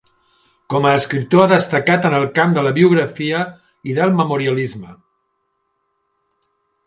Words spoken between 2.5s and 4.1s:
de la biografia i